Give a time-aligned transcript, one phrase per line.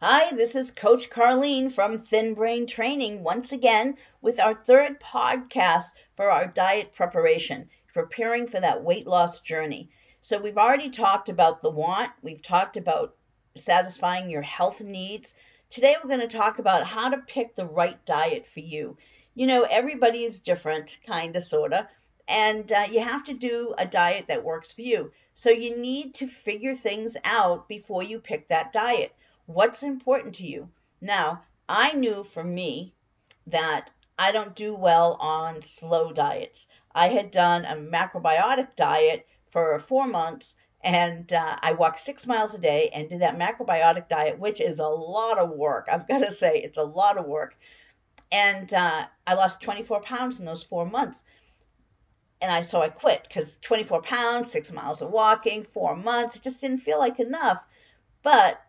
[0.00, 5.86] Hi, this is Coach Carlene from Thin Brain Training once again with our third podcast
[6.14, 9.90] for our diet preparation, preparing for that weight loss journey.
[10.20, 13.16] So, we've already talked about the want, we've talked about
[13.56, 15.34] satisfying your health needs.
[15.68, 18.96] Today, we're going to talk about how to pick the right diet for you.
[19.34, 21.86] You know, everybody is different, kind of, sort of,
[22.28, 25.10] and uh, you have to do a diet that works for you.
[25.34, 29.12] So, you need to figure things out before you pick that diet.
[29.48, 30.68] What's important to you?
[31.00, 32.92] Now, I knew for me
[33.46, 36.66] that I don't do well on slow diets.
[36.94, 42.54] I had done a macrobiotic diet for four months and uh, I walked six miles
[42.54, 45.88] a day and did that macrobiotic diet, which is a lot of work.
[45.90, 47.56] I've got to say, it's a lot of work.
[48.30, 51.24] And uh, I lost 24 pounds in those four months.
[52.42, 56.42] And I so I quit because 24 pounds, six miles of walking, four months, it
[56.42, 57.62] just didn't feel like enough.
[58.22, 58.62] But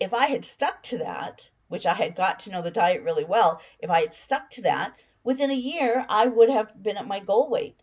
[0.00, 3.24] if I had stuck to that, which I had got to know the diet really
[3.24, 7.06] well, if I had stuck to that, within a year I would have been at
[7.06, 7.80] my goal weight.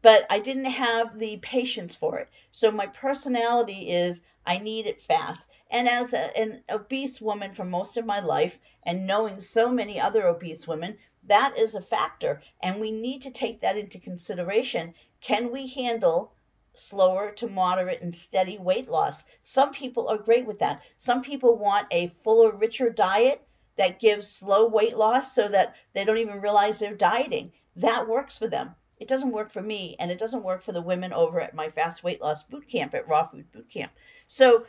[0.00, 2.28] But I didn't have the patience for it.
[2.52, 5.50] So my personality is I need it fast.
[5.68, 10.00] And as a, an obese woman for most of my life, and knowing so many
[10.00, 12.40] other obese women, that is a factor.
[12.60, 14.94] And we need to take that into consideration.
[15.20, 16.32] Can we handle
[16.78, 19.24] slower to moderate and steady weight loss.
[19.42, 20.82] Some people are great with that.
[20.98, 23.42] Some people want a fuller, richer diet
[23.76, 27.52] that gives slow weight loss so that they don't even realize they're dieting.
[27.76, 28.74] That works for them.
[28.98, 31.68] It doesn't work for me, and it doesn't work for the women over at my
[31.68, 33.92] fast weight loss boot camp at Raw Food Boot Camp.
[34.26, 34.64] So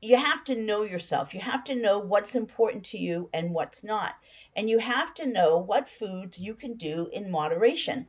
[0.00, 1.34] you have to know yourself.
[1.34, 4.14] You have to know what's important to you and what's not.
[4.54, 8.06] And you have to know what foods you can do in moderation.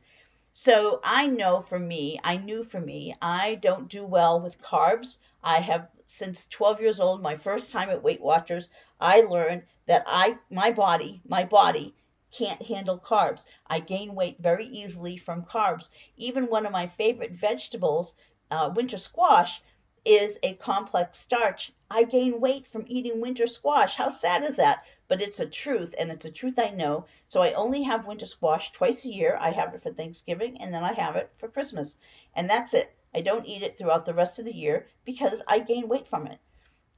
[0.60, 5.18] So I know for me, I knew for me, I don't do well with carbs.
[5.40, 8.68] I have since 12 years old, my first time at Weight Watchers,
[9.00, 11.94] I learned that I my body, my body
[12.32, 13.44] can't handle carbs.
[13.68, 15.90] I gain weight very easily from carbs.
[16.16, 18.16] Even one of my favorite vegetables,
[18.50, 19.62] uh, winter squash,
[20.04, 21.72] is a complex starch.
[21.88, 23.94] I gain weight from eating winter squash.
[23.94, 24.82] How sad is that?
[25.08, 27.06] But it's a truth and it's a truth I know.
[27.28, 29.36] So I only have winter squash twice a year.
[29.40, 31.96] I have it for Thanksgiving and then I have it for Christmas.
[32.34, 32.94] And that's it.
[33.14, 36.26] I don't eat it throughout the rest of the year because I gain weight from
[36.26, 36.38] it.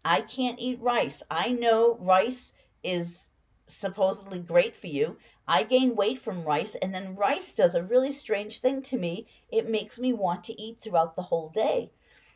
[0.04, 1.22] I can't eat rice.
[1.30, 3.30] I know rice is
[3.66, 5.16] supposedly great for you.
[5.46, 9.26] I gain weight from rice, and then rice does a really strange thing to me.
[9.50, 11.90] It makes me want to eat throughout the whole day.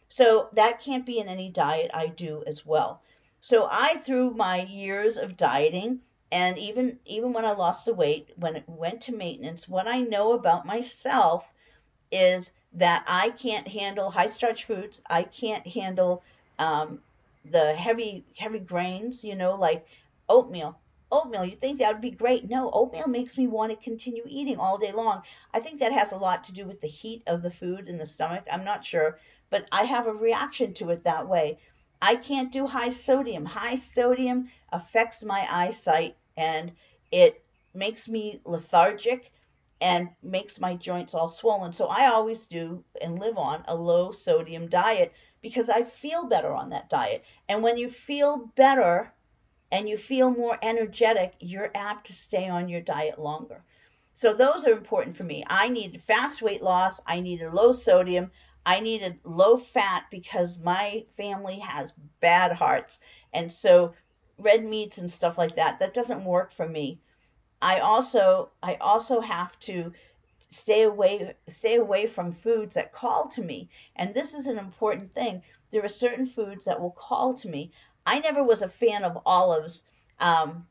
[0.08, 3.02] So that can't be in any diet I do as well.
[3.44, 6.00] So I, through my years of dieting,
[6.32, 10.00] and even even when I lost the weight, when it went to maintenance, what I
[10.00, 11.52] know about myself
[12.10, 15.02] is that I can't handle high starch foods.
[15.10, 16.22] I can't handle
[16.58, 17.02] um,
[17.44, 19.86] the heavy heavy grains, you know, like
[20.30, 20.78] oatmeal.
[21.12, 22.48] Oatmeal, you think that would be great.
[22.48, 25.22] No, oatmeal makes me want to continue eating all day long.
[25.52, 27.98] I think that has a lot to do with the heat of the food in
[27.98, 28.46] the stomach.
[28.50, 29.18] I'm not sure,
[29.50, 31.58] but I have a reaction to it that way.
[32.06, 33.46] I can't do high sodium.
[33.46, 36.72] High sodium affects my eyesight and
[37.10, 37.42] it
[37.72, 39.32] makes me lethargic
[39.80, 41.72] and makes my joints all swollen.
[41.72, 46.52] So I always do and live on a low sodium diet because I feel better
[46.52, 47.24] on that diet.
[47.48, 49.10] And when you feel better
[49.72, 53.64] and you feel more energetic, you're apt to stay on your diet longer.
[54.12, 55.42] So those are important for me.
[55.46, 58.30] I needed fast weight loss, I needed low sodium,
[58.66, 62.98] I needed low fat because my family has bad hearts.
[63.32, 63.94] And so
[64.38, 67.00] red meats and stuff like that, that doesn't work for me.
[67.60, 69.92] I also I also have to
[70.50, 73.68] stay away stay away from foods that call to me.
[73.96, 75.42] And this is an important thing.
[75.70, 77.72] There are certain foods that will call to me.
[78.06, 79.82] I never was a fan of olives
[80.20, 80.66] um,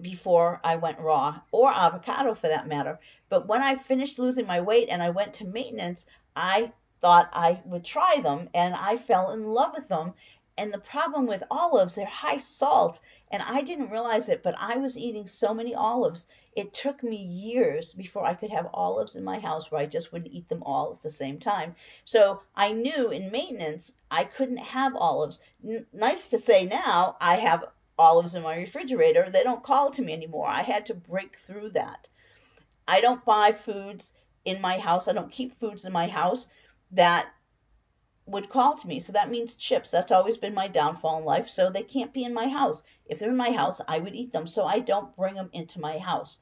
[0.00, 2.98] before I went raw, or avocado for that matter.
[3.28, 6.72] But when I finished losing my weight and I went to maintenance, I
[7.02, 10.14] thought I would try them and I fell in love with them.
[10.56, 13.00] And the problem with olives, they're high salt.
[13.30, 16.26] And I didn't realize it, but I was eating so many olives.
[16.54, 20.12] It took me years before I could have olives in my house where I just
[20.12, 21.74] wouldn't eat them all at the same time.
[22.04, 25.40] So I knew in maintenance I couldn't have olives.
[25.66, 27.64] N- nice to say now, I have
[27.98, 29.28] olives in my refrigerator.
[29.28, 30.46] They don't call to me anymore.
[30.46, 32.08] I had to break through that.
[32.86, 34.12] I don't buy foods
[34.44, 35.08] in my house.
[35.08, 36.48] I don't keep foods in my house
[36.92, 37.28] that
[38.26, 39.00] would call to me.
[39.00, 39.90] So that means chips.
[39.90, 41.48] That's always been my downfall in life.
[41.48, 42.82] So they can't be in my house.
[43.06, 44.46] If they're in my house, I would eat them.
[44.46, 46.38] So I don't bring them into my house.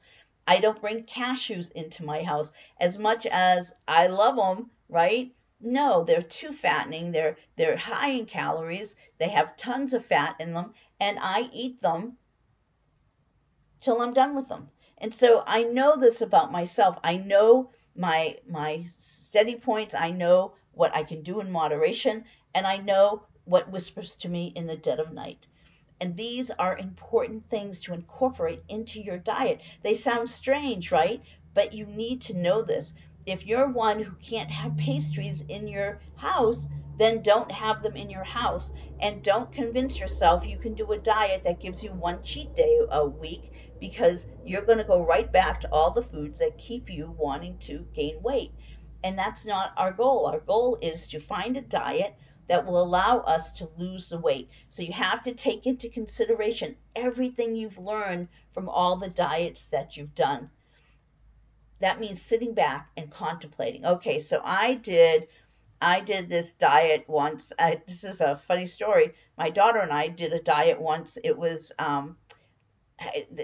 [0.47, 5.33] I don't bring cashews into my house as much as I love them, right?
[5.59, 7.11] No, they're too fattening.
[7.11, 8.95] They're they're high in calories.
[9.19, 12.17] They have tons of fat in them, and I eat them
[13.79, 14.69] till I'm done with them.
[14.97, 16.97] And so I know this about myself.
[17.03, 18.85] I know my my
[19.31, 19.95] steady points.
[19.95, 24.51] I know what I can do in moderation, and I know what whispers to me
[24.57, 25.47] in the dead of night.
[26.01, 29.61] And these are important things to incorporate into your diet.
[29.83, 31.21] They sound strange, right?
[31.53, 32.93] But you need to know this.
[33.25, 36.67] If you're one who can't have pastries in your house,
[36.97, 38.73] then don't have them in your house.
[38.99, 42.81] And don't convince yourself you can do a diet that gives you one cheat day
[42.91, 43.49] a week
[43.79, 47.57] because you're going to go right back to all the foods that keep you wanting
[47.59, 48.51] to gain weight.
[49.03, 50.27] And that's not our goal.
[50.27, 52.15] Our goal is to find a diet
[52.47, 54.49] that will allow us to lose the weight.
[54.69, 59.95] So you have to take into consideration everything you've learned from all the diets that
[59.95, 60.49] you've done.
[61.79, 63.85] That means sitting back and contemplating.
[63.85, 65.27] Okay, so I did
[65.81, 67.51] I did this diet once.
[67.57, 69.15] I, this is a funny story.
[69.35, 71.17] My daughter and I did a diet once.
[71.23, 72.17] It was um,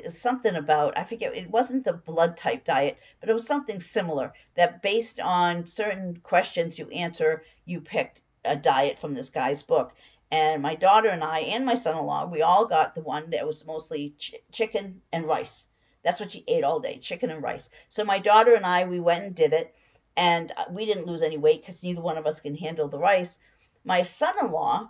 [0.09, 4.33] something about I forget it wasn't the blood type diet, but it was something similar
[4.55, 9.93] that based on certain questions you answer, you pick a diet from this guy's book.
[10.29, 13.65] And my daughter and I and my son-in-law, we all got the one that was
[13.65, 15.65] mostly ch- chicken and rice.
[16.03, 17.69] That's what she ate all day, chicken and rice.
[17.89, 19.73] So my daughter and I, we went and did it,
[20.15, 22.99] and uh, we didn't lose any weight because neither one of us can handle the
[22.99, 23.39] rice.
[23.83, 24.89] My son-in-law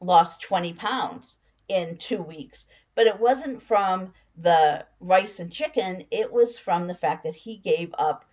[0.00, 1.38] lost 20 pounds
[1.68, 6.04] in two weeks, but it wasn't from the rice and chicken.
[6.10, 8.24] It was from the fact that he gave up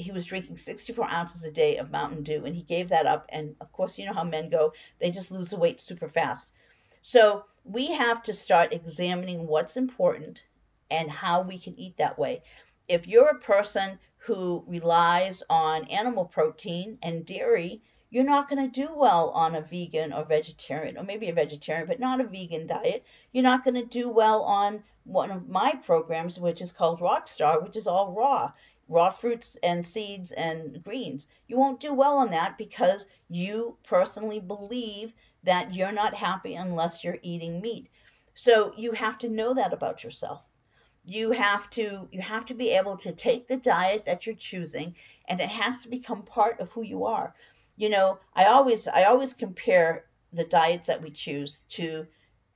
[0.00, 3.26] he was drinking 64 ounces a day of Mountain Dew, and he gave that up.
[3.28, 6.52] And of course, you know how men go, they just lose the weight super fast.
[7.02, 10.44] So we have to start examining what's important
[10.90, 12.42] and how we can eat that way.
[12.88, 18.80] If you're a person who relies on animal protein and dairy, you're not going to
[18.80, 22.66] do well on a vegan or vegetarian, or maybe a vegetarian, but not a vegan
[22.66, 23.04] diet.
[23.32, 27.62] You're not going to do well on one of my programs, which is called Rockstar,
[27.62, 28.52] which is all raw
[28.90, 31.28] raw fruits and seeds and greens.
[31.46, 35.12] You won't do well on that because you personally believe
[35.44, 37.88] that you're not happy unless you're eating meat.
[38.34, 40.42] So you have to know that about yourself.
[41.04, 44.94] You have to you have to be able to take the diet that you're choosing
[45.28, 47.34] and it has to become part of who you are.
[47.80, 50.04] You know, I always I always compare
[50.34, 52.06] the diets that we choose to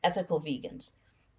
[0.03, 0.91] ethical vegans.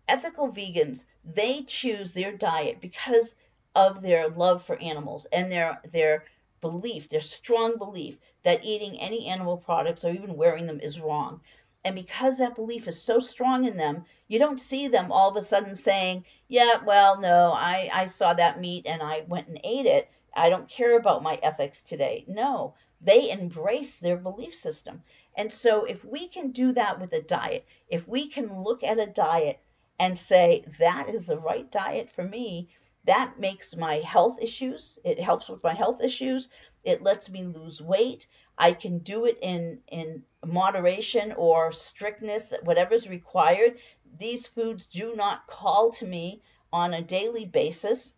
[0.08, 3.36] Ethical vegans, they choose their diet because
[3.76, 6.26] of their love for animals and their their
[6.62, 11.42] belief, their strong belief that eating any animal products or even wearing them is wrong.
[11.84, 15.36] And because that belief is so strong in them, you don't see them all of
[15.36, 19.60] a sudden saying, Yeah, well, no, I, I saw that meat and I went and
[19.64, 20.10] ate it.
[20.34, 22.26] I don't care about my ethics today.
[22.28, 25.04] No, they embrace their belief system.
[25.36, 29.00] And so if we can do that with a diet, if we can look at
[29.00, 29.60] a diet
[30.00, 32.70] and say, That is the right diet for me,
[33.06, 36.50] that makes my health issues, it helps with my health issues.
[36.84, 38.28] It lets me lose weight.
[38.58, 43.80] I can do it in, in moderation or strictness, whatever's required.
[44.18, 48.14] These foods do not call to me on a daily basis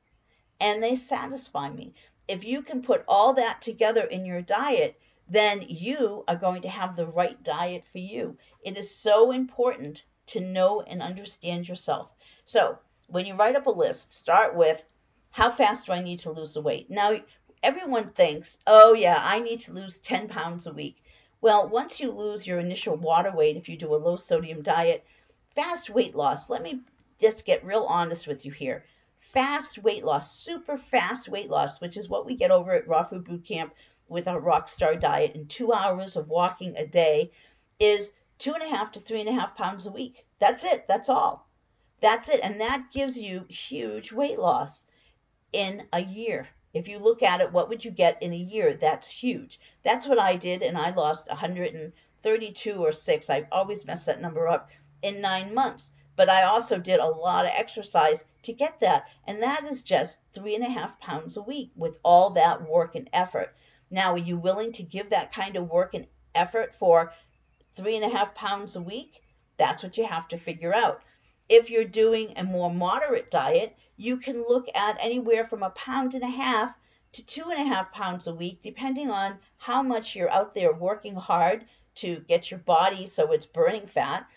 [0.60, 1.94] and they satisfy me.
[2.28, 6.70] If you can put all that together in your diet, then you are going to
[6.70, 8.38] have the right diet for you.
[8.62, 12.10] It is so important to know and understand yourself.
[12.46, 14.84] So, when you write up a list, start with
[15.30, 16.90] how fast do I need to lose the weight?
[16.90, 17.18] Now,
[17.64, 21.04] everyone thinks, oh, yeah, I need to lose 10 pounds a week.
[21.40, 25.06] Well, once you lose your initial water weight, if you do a low sodium diet,
[25.56, 26.82] fast weight loss, let me
[27.20, 28.84] just get real honest with you here.
[29.34, 33.04] Fast weight loss, super fast weight loss, which is what we get over at Raw
[33.04, 33.74] Food Boot Camp
[34.08, 37.32] with our Rockstar diet and two hours of walking a day,
[37.78, 40.26] is two and a half to three and a half pounds a week.
[40.40, 40.88] That's it.
[40.88, 41.50] That's all.
[42.00, 42.40] That's it.
[42.42, 44.86] And that gives you huge weight loss
[45.52, 46.48] in a year.
[46.74, 48.76] If you look at it, what would you get in a year?
[48.76, 49.60] That's huge.
[49.84, 53.30] That's what I did, and I lost 132 or 6.
[53.30, 54.70] I always mess that number up
[55.02, 55.92] in nine months.
[56.18, 60.18] But I also did a lot of exercise to get that, and that is just
[60.32, 63.56] three and a half pounds a week with all that work and effort.
[63.92, 67.14] Now, are you willing to give that kind of work and effort for
[67.76, 69.22] three and a half pounds a week?
[69.58, 71.04] That's what you have to figure out.
[71.50, 76.16] If you're doing a more moderate diet, you can look at anywhere from a pound
[76.16, 76.74] and a half
[77.12, 80.74] to two and a half pounds a week, depending on how much you're out there
[80.74, 84.28] working hard to get your body so it's burning fat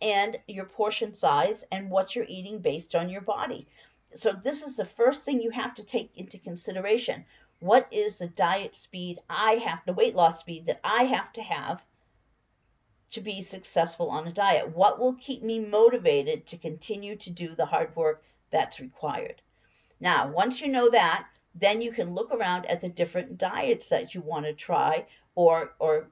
[0.00, 3.66] and your portion size and what you're eating based on your body.
[4.18, 7.24] So, this is the first thing you have to take into consideration.
[7.60, 11.42] What is the diet speed I have, the weight loss speed that I have to
[11.42, 11.84] have
[13.10, 14.74] to be successful on a diet?
[14.74, 19.42] What will keep me motivated to continue to do the hard work that's required?
[20.00, 24.14] Now, once you know that, then you can look around at the different diets that
[24.14, 26.08] you want to try or or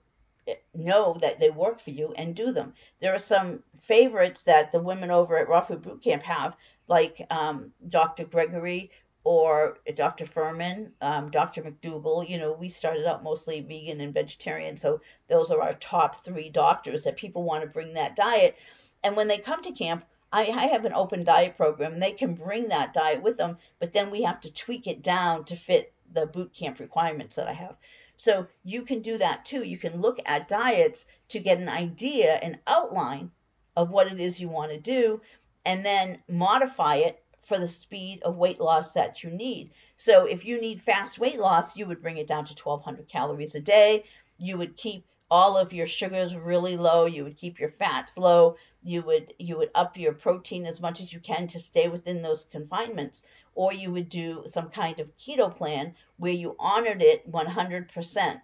[0.74, 2.74] know that they work for you and do them.
[3.00, 7.26] There are some favorites that the women over at Raw Food Boot Camp have, like
[7.30, 8.24] um, Dr.
[8.24, 8.90] Greger
[9.24, 10.24] or Dr.
[10.24, 11.62] Fuhrman, um, Dr.
[11.62, 12.28] McDougall.
[12.28, 16.48] You know, we started out mostly vegan and vegetarian, so those are our top three
[16.48, 18.56] doctors that people want to bring that diet.
[19.04, 22.34] And when they come to camp, I, I have an open diet program, they can
[22.34, 25.92] bring that diet with them, but then we have to tweak it down to fit
[26.12, 27.76] the boot camp requirements that I have.
[28.18, 29.62] So you can do that too.
[29.62, 33.30] You can look at diets to get an idea, an outline
[33.76, 35.20] of what it is you want to do,
[35.64, 39.70] and then modify it for the speed of weight loss that you need.
[39.96, 43.54] So if you need fast weight loss, you would bring it down to 1200 calories
[43.54, 44.04] a day.
[44.36, 48.56] You would keep all of your sugars really low, you would keep your fats low,
[48.82, 52.22] you would you would up your protein as much as you can to stay within
[52.22, 53.22] those confinements
[53.54, 58.40] or you would do some kind of keto plan where you honored it 100%.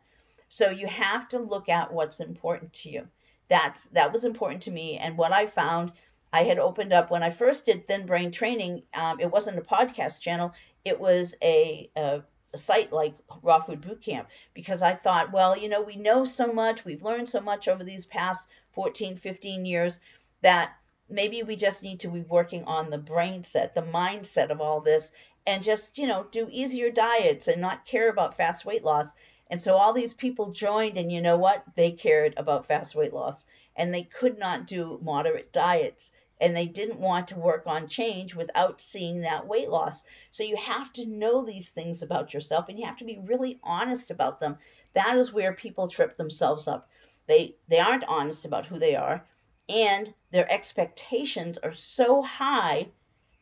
[0.48, 3.08] So you have to look at what's important to you.
[3.48, 5.92] That's that was important to me and what I found
[6.32, 8.82] I had opened up when I first did thin brain training.
[8.92, 10.52] Um, it wasn't a podcast channel.
[10.84, 12.22] It was a, a,
[12.52, 16.24] a site like Raw Food Boot Camp because I thought, well, you know, we know
[16.24, 20.00] so much, we've learned so much over these past 14, 15 years
[20.44, 20.76] that
[21.08, 24.82] maybe we just need to be working on the brain set, the mindset of all
[24.82, 25.10] this,
[25.46, 29.14] and just, you know, do easier diets and not care about fast weight loss.
[29.48, 31.64] And so all these people joined, and you know what?
[31.76, 36.10] They cared about fast weight loss, and they could not do moderate diets
[36.40, 40.04] and they didn't want to work on change without seeing that weight loss.
[40.30, 43.60] So you have to know these things about yourself and you have to be really
[43.62, 44.58] honest about them.
[44.92, 46.90] That is where people trip themselves up.
[47.26, 49.24] They they aren't honest about who they are
[49.68, 52.88] and their expectations are so high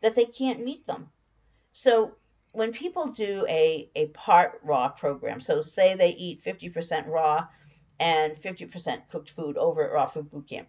[0.01, 1.11] that they can't meet them.
[1.73, 2.17] So
[2.53, 7.47] when people do a, a part raw program, so say they eat 50% raw
[7.99, 10.69] and 50% cooked food over at Raw Food Boot Camp,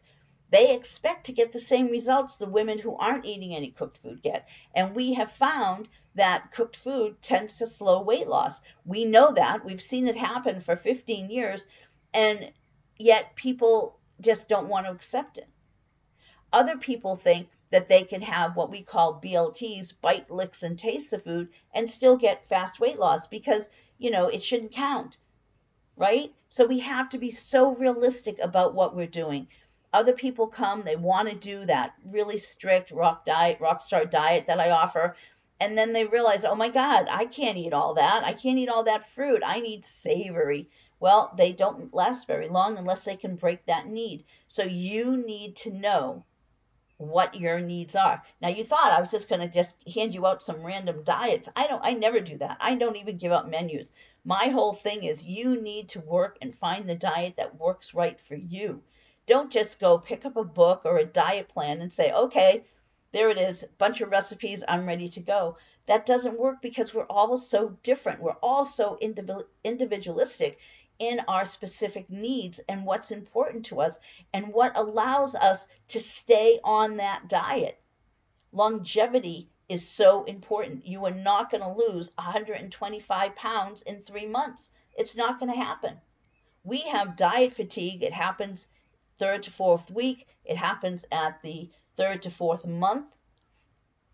[0.49, 4.21] they expect to get the same results the women who aren't eating any cooked food
[4.21, 4.47] get.
[4.75, 8.61] And we have found that cooked food tends to slow weight loss.
[8.85, 9.65] We know that.
[9.65, 11.65] We've seen it happen for 15 years,
[12.13, 12.51] and
[12.99, 15.47] yet people just don't want to accept it.
[16.51, 21.13] Other people think that they can have what we call BLTs, bite, licks, and taste
[21.13, 25.17] of food, and still get fast weight loss because, you know, it shouldn't count,
[25.97, 26.33] right?
[26.49, 29.47] So we have to be so realistic about what we're doing
[29.93, 34.47] other people come, they want to do that really strict rock diet, rock star diet
[34.47, 35.15] that I offer.
[35.59, 38.23] And then they realize, oh my God, I can't eat all that.
[38.25, 39.43] I can't eat all that fruit.
[39.45, 40.69] I need savory.
[41.03, 44.23] Well, they don't last very long unless they can break that need.
[44.47, 46.23] So you need to know
[46.95, 48.23] what your needs are.
[48.39, 51.49] Now you thought I was just going to just hand you out some random diets.
[51.57, 52.55] I don't I never do that.
[52.61, 53.91] I don't even give out menus.
[54.23, 58.17] My whole thing is you need to work and find the diet that works right
[58.21, 58.81] for you.
[59.25, 62.63] Don't just go pick up a book or a diet plan and say, okay,
[63.11, 65.57] there it is, bunch of recipes, I'm ready to go.
[65.85, 68.21] That doesn't work because we're all so different.
[68.21, 68.97] We're all so
[69.63, 70.59] individualistic
[70.99, 73.97] in our specific needs and what's important to us
[74.33, 77.81] and what allows us to stay on that diet.
[78.51, 80.85] Longevity is so important.
[80.85, 84.69] You are not going to lose 125 pounds in three months.
[84.95, 85.99] It's not going to happen.
[86.63, 88.03] We have diet fatigue.
[88.03, 88.67] It happens
[89.17, 90.27] third to fourth week.
[90.45, 93.15] It happens at the third to fourth month.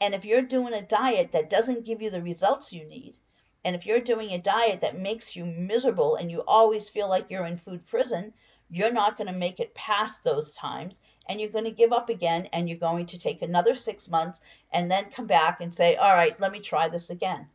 [0.01, 3.17] And if you're doing a diet that doesn't give you the results you need,
[3.65, 7.29] and if you're doing a diet that makes you miserable and you always feel like
[7.29, 8.33] you're in food prison,
[8.69, 12.09] you're not going to make it past those times and you're going to give up
[12.09, 15.95] again and you're going to take another six months and then come back and say,
[15.95, 17.47] all right, let me try this again.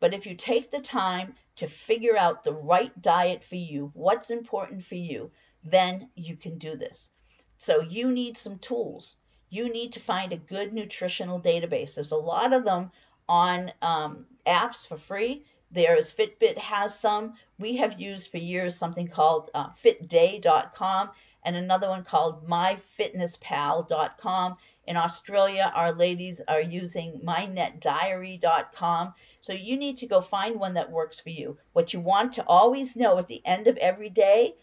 [0.00, 4.30] But if you take the time to figure out the right diet for you, what's
[4.30, 5.30] important for you,
[5.62, 7.10] then you can do this.
[7.58, 9.16] So you need some tools.
[9.48, 11.94] You need to find a good nutritional database.
[11.94, 12.90] There's a lot of them
[13.28, 15.44] on um, apps for free.
[15.70, 17.34] There's Fitbit has some.
[17.58, 21.10] We have used for years something called uh, fitday.com
[21.42, 24.56] and another one called myfitnesspal.com.
[24.86, 29.14] In Australia, our ladies are using mynetdiary.com.
[29.40, 31.58] So you need to go find one that works for you.
[31.72, 34.54] What you want to always know at the end of every day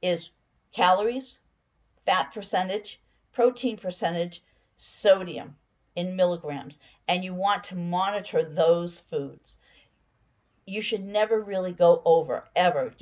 [0.00, 0.30] is
[0.72, 1.36] calories,
[2.06, 3.00] fat percentage,
[3.32, 4.42] protein percentage,
[4.76, 5.56] sodium
[5.96, 9.58] in milligrams, and you want to monitor those foods.
[10.66, 12.92] you should never really go over ever.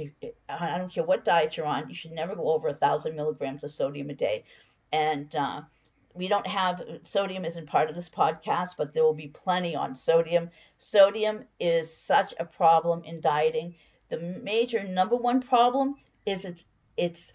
[0.49, 1.89] I don't care what diet you're on.
[1.89, 4.45] You should never go over a thousand milligrams of sodium a day.
[4.93, 5.63] And uh,
[6.15, 9.95] we don't have sodium isn't part of this podcast, but there will be plenty on
[9.95, 10.51] sodium.
[10.77, 13.77] Sodium is such a problem in dieting.
[14.09, 15.95] The major number one problem
[16.27, 17.33] is its its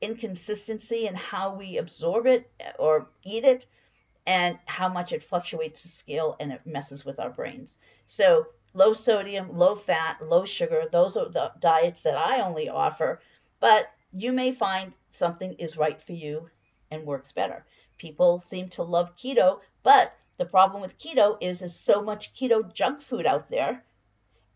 [0.00, 3.66] inconsistency in how we absorb it or eat it
[4.26, 7.78] and how much it fluctuates the scale and it messes with our brains.
[8.06, 13.20] So low sodium, low fat, low sugar, those are the diets that I only offer,
[13.60, 16.48] but you may find something is right for you
[16.90, 17.64] and works better.
[17.98, 22.72] People seem to love keto, but the problem with keto is there's so much keto
[22.72, 23.84] junk food out there.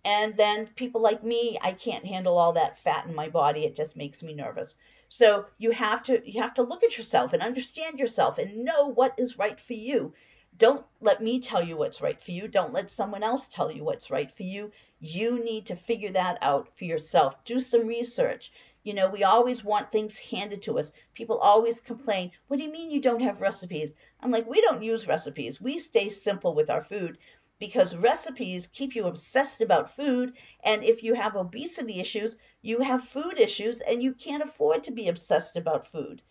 [0.06, 3.64] And then people like me, I can't handle all that fat in my body.
[3.64, 4.76] It just makes me nervous.
[5.08, 8.86] So you have to you have to look at yourself and understand yourself and know
[8.86, 10.14] what is right for you.
[10.56, 12.46] Don't let me tell you what's right for you.
[12.46, 14.70] Don't let someone else tell you what's right for you.
[15.00, 17.44] You need to figure that out for yourself.
[17.44, 18.52] Do some research.
[18.84, 20.92] You know, we always want things handed to us.
[21.14, 23.96] People always complain, What do you mean you don't have recipes?
[24.20, 25.60] I'm like, We don't use recipes.
[25.60, 27.18] We stay simple with our food
[27.58, 30.34] because recipes keep you obsessed about food.
[30.62, 34.90] And if you have obesity issues, you have food issues and you can't afford to
[34.90, 36.22] be obsessed about food.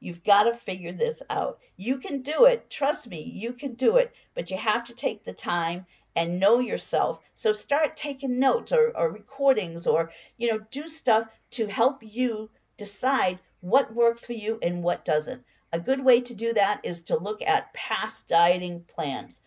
[0.00, 1.60] You've got to figure this out.
[1.76, 2.68] You can do it.
[2.70, 4.12] Trust me, you can do it.
[4.34, 5.86] But you have to take the time
[6.16, 7.20] and know yourself.
[7.34, 12.50] So start taking notes or, or recordings or, you know, do stuff to help you
[12.76, 15.44] decide what works for you and what doesn't.
[15.72, 19.40] A good way to do that is to look at past dieting plans.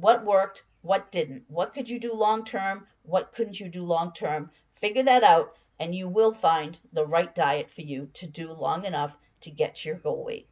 [0.00, 0.62] What worked?
[0.82, 1.44] What didn't?
[1.48, 2.86] What could you do long term?
[3.02, 4.50] What couldn't you do long term?
[4.80, 8.84] Figure that out and you will find the right diet for you to do long
[8.84, 10.46] enough to get to your goal weight.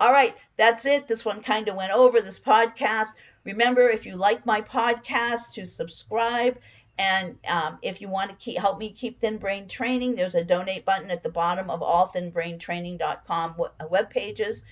[0.00, 1.06] All right, that's it.
[1.06, 3.10] This one kind of went over this podcast.
[3.44, 6.58] Remember, if you like my podcast, to subscribe.
[6.98, 10.44] And um, if you want to keep, help me keep Thin Brain Training, there's a
[10.44, 13.54] donate button at the bottom of all thinbraintraining.com
[13.88, 14.62] web pages.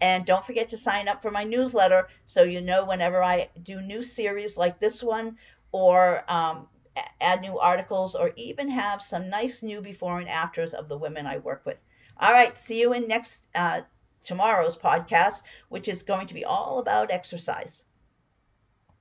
[0.00, 3.80] And don't forget to sign up for my newsletter so you know whenever I do
[3.80, 5.38] new series like this one
[5.72, 6.68] or um,
[7.20, 11.26] add new articles or even have some nice new before and afters of the women
[11.26, 11.78] I work with.
[12.20, 13.82] All right, see you in next uh,
[14.24, 17.84] tomorrow's podcast, which is going to be all about exercise.